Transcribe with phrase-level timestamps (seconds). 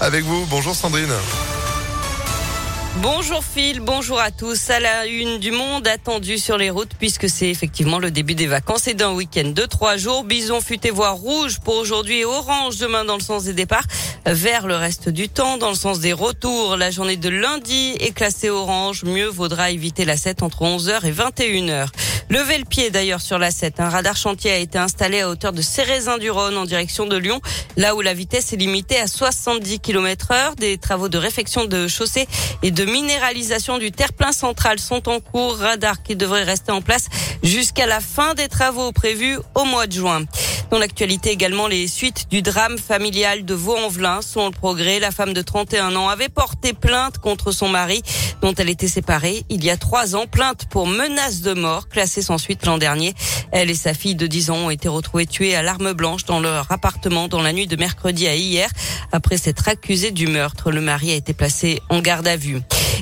[0.00, 0.46] avec vous.
[0.48, 1.12] Bonjour Sandrine.
[3.02, 4.70] Bonjour Phil, bonjour à tous.
[4.70, 8.46] À la une du monde attendu sur les routes puisque c'est effectivement le début des
[8.46, 10.22] vacances et d'un week-end de trois jours.
[10.22, 13.86] Bison futé voire rouge pour aujourd'hui et orange demain dans le sens des départs.
[14.24, 16.76] Vers le reste du temps dans le sens des retours.
[16.76, 19.02] La journée de lundi est classée orange.
[19.02, 21.88] Mieux vaudra éviter la 7 entre 11h et 21h.
[22.30, 23.80] Levez le pied d'ailleurs sur la 7.
[23.80, 27.40] Un radar chantier a été installé à hauteur de Cérezin-du-Rhône en direction de Lyon,
[27.76, 30.54] là où la vitesse est limitée à 70 km heure.
[30.54, 32.28] Des travaux de réfection de chaussée
[32.62, 35.58] et de minéralisation du terre-plein central sont en cours.
[35.58, 37.08] Radar qui devrait rester en place
[37.42, 40.22] jusqu'à la fin des travaux prévus au mois de juin.
[40.70, 45.00] Dans l'actualité également, les suites du drame familial de Vaux-en-Velin sont le progrès.
[45.00, 48.02] La femme de 31 ans avait porté plainte contre son mari
[48.40, 50.26] dont elle était séparée il y a trois ans.
[50.28, 53.14] Plainte pour menace de mort, classée sans suite l'an dernier.
[53.50, 56.38] Elle et sa fille de 10 ans ont été retrouvées tuées à l'arme blanche dans
[56.38, 58.70] leur appartement dans la nuit de mercredi à hier.
[59.10, 62.60] Après s'être accusée du meurtre, le mari a été placé en garde à vue.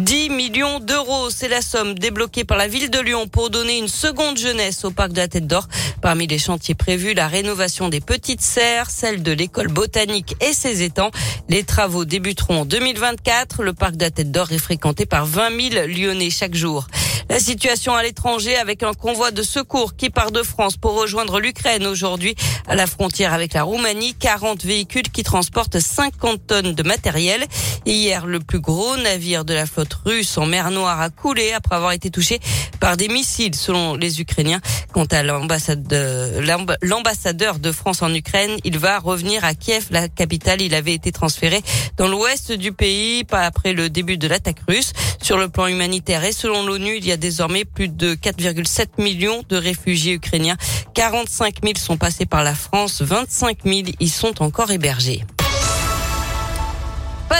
[0.00, 3.86] 10 millions d'euros, c'est la somme débloquée par la ville de Lyon pour donner une
[3.86, 5.68] seconde jeunesse au parc de la Tête d'Or.
[6.00, 10.82] Parmi les chantiers prévus, la rénovation des petites serres, celle de l'école botanique et ses
[10.82, 11.10] étangs.
[11.50, 13.62] Les travaux débuteront en 2024.
[13.62, 16.86] Le parc de la Tête d'Or est fréquenté par 20 000 Lyonnais chaque jour.
[17.30, 21.38] La situation à l'étranger avec un convoi de secours qui part de France pour rejoindre
[21.38, 22.34] l'Ukraine aujourd'hui
[22.66, 24.14] à la frontière avec la Roumanie.
[24.14, 27.46] 40 véhicules qui transportent 50 tonnes de matériel.
[27.86, 31.76] Hier, le plus gros navire de la flotte russe en mer Noire a coulé après
[31.76, 32.40] avoir été touché
[32.80, 34.60] par des missiles selon les Ukrainiens.
[34.92, 40.62] Quant à l'ambassadeur de France en Ukraine, il va revenir à Kiev, la capitale.
[40.62, 41.62] Il avait été transféré
[41.96, 44.92] dans l'ouest du pays, pas après le début de l'attaque russe.
[45.22, 49.42] Sur le plan humanitaire et selon l'ONU, il y a désormais plus de 4,7 millions
[49.48, 50.56] de réfugiés ukrainiens.
[50.94, 55.24] 45 000 sont passés par la France, 25 000 y sont encore hébergés.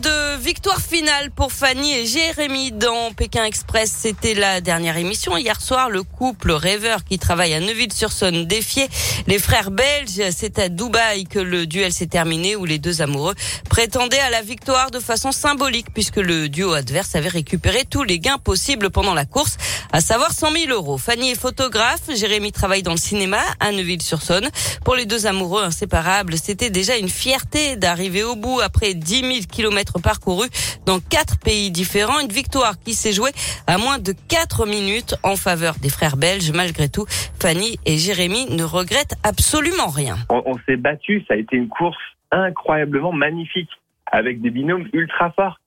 [0.00, 3.94] De victoire finale pour Fanny et Jérémy dans Pékin Express.
[3.96, 5.36] C'était la dernière émission.
[5.36, 8.88] Hier soir, le couple rêveur qui travaille à Neuville-sur-Saône défiait
[9.28, 10.20] les frères belges.
[10.36, 13.36] C'est à Dubaï que le duel s'est terminé où les deux amoureux
[13.70, 18.18] prétendaient à la victoire de façon symbolique puisque le duo adverse avait récupéré tous les
[18.18, 19.58] gains possibles pendant la course,
[19.92, 20.98] à savoir 100 000 euros.
[20.98, 22.02] Fanny est photographe.
[22.12, 24.48] Jérémy travaille dans le cinéma à Neuville-sur-Saône.
[24.84, 29.32] Pour les deux amoureux inséparables, c'était déjà une fierté d'arriver au bout après 10 000
[29.50, 30.48] kilomètres kilomètres parcourus
[30.86, 32.20] dans quatre pays différents.
[32.20, 33.32] Une victoire qui s'est jouée
[33.66, 36.52] à moins de quatre minutes en faveur des frères belges.
[36.52, 37.06] Malgré tout,
[37.40, 40.16] Fanny et Jérémy ne regrettent absolument rien.
[40.30, 41.98] On, s'est battu, ça a été une course
[42.30, 43.70] incroyablement magnifique
[44.06, 45.60] avec des binômes ultra forts.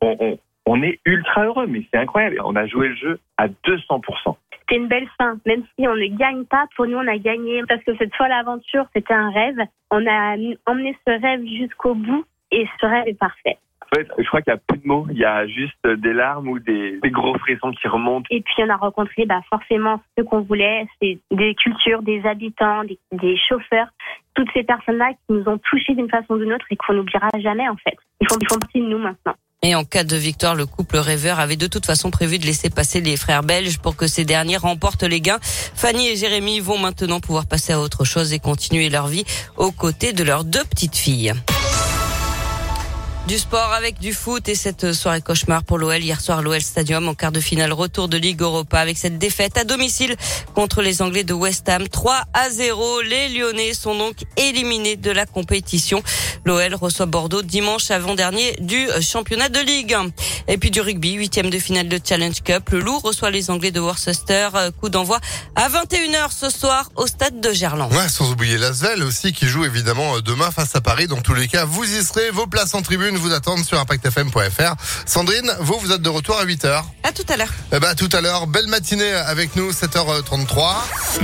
[0.00, 2.40] On, on est ultra heureux, mais c'est incroyable.
[2.44, 4.36] On a joué le jeu à 200%.
[4.60, 5.38] C'était une belle fin.
[5.44, 7.62] Même si on ne gagne pas, pour nous, on a gagné.
[7.68, 9.58] Parce que cette folle aventure, c'était un rêve.
[9.90, 13.58] On a emmené ce rêve jusqu'au bout et ce rêve est parfait.
[13.82, 16.12] En fait, je crois qu'il n'y a plus de mots, il y a juste des
[16.14, 18.26] larmes ou des, gros frissons qui remontent.
[18.30, 22.84] Et puis on a rencontré bah, forcément ce qu'on voulait, c'est des cultures, des habitants,
[22.84, 23.88] des, chauffeurs,
[24.34, 27.28] toutes ces personnes-là qui nous ont touchés d'une façon ou d'une autre et qu'on n'oubliera
[27.40, 27.96] jamais en fait.
[28.20, 29.34] Ils font, ils font partie de nous maintenant.
[29.64, 32.68] Et en cas de victoire, le couple rêveur avait de toute façon prévu de laisser
[32.68, 35.38] passer les frères belges pour que ces derniers remportent les gains.
[35.40, 39.24] Fanny et Jérémy vont maintenant pouvoir passer à autre chose et continuer leur vie
[39.56, 41.32] aux côtés de leurs deux petites filles.
[43.28, 46.02] Du sport avec du foot et cette soirée cauchemar pour l'OL.
[46.02, 49.56] Hier soir, l'OL Stadium en quart de finale retour de Ligue Europa avec cette défaite
[49.56, 50.16] à domicile
[50.54, 51.88] contre les Anglais de West Ham.
[51.88, 53.00] 3 à 0.
[53.02, 56.02] Les Lyonnais sont donc éliminés de la compétition.
[56.44, 59.96] L'OL reçoit Bordeaux dimanche avant-dernier du championnat de Ligue.
[60.48, 62.70] Et puis du rugby, huitième de finale de Challenge Cup.
[62.70, 64.48] Le Loup reçoit les Anglais de Worcester.
[64.80, 65.20] Coup d'envoi
[65.54, 67.92] à 21h ce soir au stade de Gerland.
[67.92, 71.06] Ouais, sans oublier Lasvel aussi qui joue évidemment demain face à Paris.
[71.06, 72.30] Dans tous les cas, vous y serez.
[72.30, 74.74] Vos places en tribune vous attendent sur impactfm.fr.
[75.06, 76.82] Sandrine, vous, vous êtes de retour à 8h.
[77.02, 77.52] À tout à l'heure.
[77.72, 78.46] Eh ben, à tout à l'heure.
[78.46, 80.74] Belle matinée avec nous, 7h33.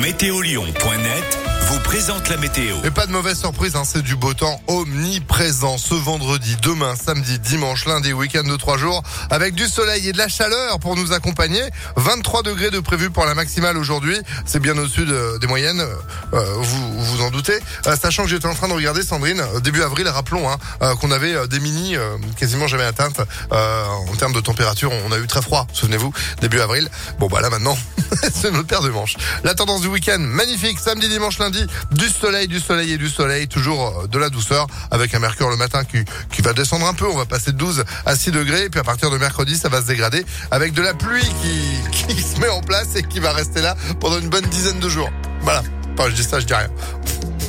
[0.00, 2.76] Météolion.net vous présente la météo.
[2.84, 7.38] Et pas de mauvaise surprise, hein, c'est du beau temps omniprésent ce vendredi, demain, samedi,
[7.38, 11.14] dimanche, lundi, week-end de trois jours, avec du soleil et de la chaleur pour nous
[11.14, 11.62] accompagner.
[11.96, 15.06] 23 degrés de prévu pour la maximale aujourd'hui, c'est bien au-dessus
[15.40, 15.82] des moyennes,
[16.34, 17.58] euh, vous vous en doutez.
[17.86, 20.58] Euh, sachant que j'étais en train de regarder Sandrine, euh, début avril, rappelons hein,
[21.00, 21.96] qu'on avait des mini
[22.36, 24.92] quasiment jamais atteintes en termes de température.
[25.08, 26.90] On a eu très froid, souvenez-vous, début avril.
[27.18, 27.78] Bon bah là maintenant,
[28.34, 29.16] c'est notre paire de manches.
[29.42, 33.48] La tendance du week-end, magnifique, samedi, dimanche, lundi du soleil, du soleil et du soleil,
[33.48, 37.06] toujours euh, de la douceur avec un mercure le matin qui, va descendre un peu.
[37.06, 38.64] On va passer de 12 à 6 degrés.
[38.64, 41.22] Et puis à partir de mercredi, ça va se dégrader avec de la pluie
[41.92, 44.88] qui, se met en place et qui va rester là pendant une bonne dizaine de
[44.88, 45.10] jours.
[45.42, 45.62] Voilà.
[45.96, 46.68] Enfin, je dis ça, je dis rien.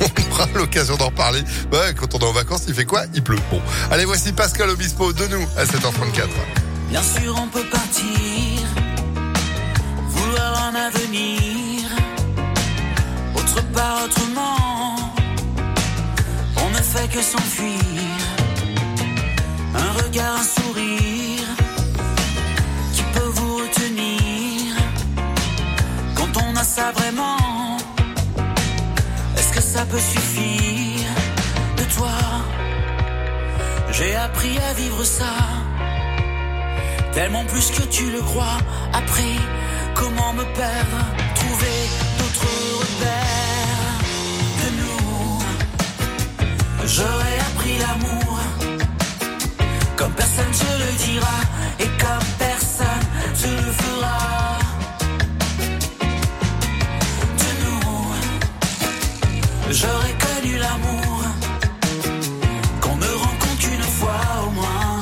[0.00, 1.42] On aura l'occasion d'en reparler.
[1.72, 3.04] Ouais, quand on est en vacances, il fait quoi?
[3.14, 3.38] Il pleut.
[3.50, 3.62] Bon.
[3.90, 6.28] Allez, voici Pascal Obispo de nous à 7h34.
[6.88, 8.04] Bien sûr, on peut partir,
[10.08, 11.73] vouloir un avenir,
[13.54, 14.96] autre part, autrement.
[16.56, 18.18] On ne fait que s'enfuir,
[19.74, 21.48] un regard, un sourire,
[22.92, 24.74] qui peut vous retenir
[26.14, 27.76] quand on a ça vraiment.
[29.36, 31.10] Est-ce que ça peut suffire
[31.76, 32.16] de toi?
[33.92, 35.34] J'ai appris à vivre ça.
[37.12, 38.58] Tellement plus que tu le crois.
[38.92, 39.36] Après,
[39.94, 40.98] comment me perdre
[41.36, 42.03] Trouver
[46.96, 48.38] J'aurais appris l'amour.
[49.96, 51.38] Comme personne te le dira.
[51.80, 53.06] Et comme personne
[53.40, 54.58] te le fera.
[57.40, 57.90] De nous.
[59.72, 61.16] J'aurais connu l'amour.
[62.80, 65.00] Qu'on ne rencontre qu'une fois au moins.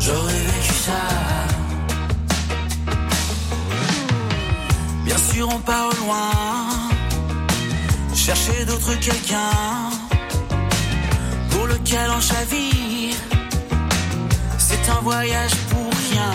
[0.00, 1.02] J'aurais vécu ça.
[5.06, 6.30] Bien sûr, on part au loin.
[8.14, 10.09] Chercher d'autres quelqu'un
[14.58, 16.32] C'est un voyage pour rien.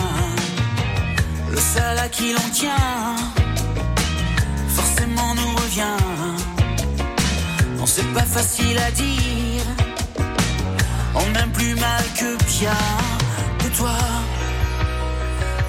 [1.50, 3.16] Le seul à qui l'on tient,
[4.68, 5.96] forcément nous revient.
[7.78, 9.64] Non, c'est pas facile à dire.
[11.14, 12.82] On m'aime plus mal que bien
[13.64, 13.96] de toi.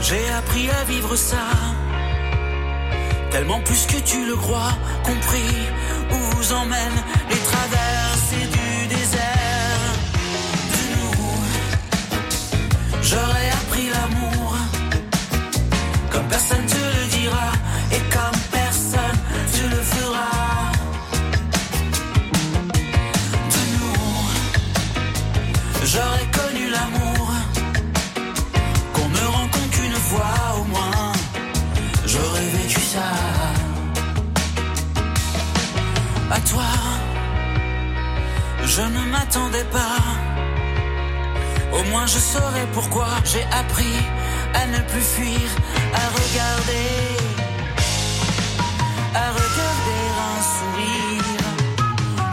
[0.02, 1.48] J'ai appris à vivre ça.
[3.32, 4.74] Tellement plus que tu le crois,
[5.04, 5.56] compris
[6.12, 7.97] où vous emmènent les traversées
[16.38, 17.50] personne te le dira,
[17.96, 19.20] et comme personne
[19.54, 20.30] te le fera.
[23.54, 24.04] De nous,
[25.92, 27.28] j'aurais connu l'amour.
[28.94, 31.12] Qu'on me rencontre qu'une fois au moins.
[32.06, 33.10] J'aurais vécu ça.
[36.38, 36.72] À toi,
[38.64, 40.00] je ne m'attendais pas.
[41.78, 43.98] Au moins je saurais pourquoi j'ai appris
[44.54, 45.50] à ne plus fuir,
[45.94, 46.90] à regarder,
[49.14, 51.48] à regarder un sourire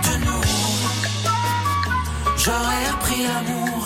[0.06, 0.46] de nous.
[2.36, 3.82] J'aurais appris l'amour.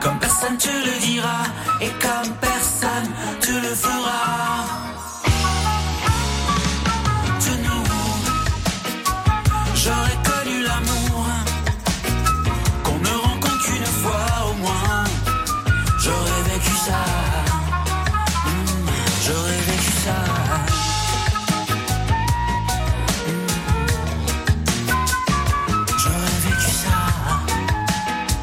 [0.00, 1.42] Comme personne te le dira
[1.80, 3.08] et comme personne
[3.40, 4.31] te le fera.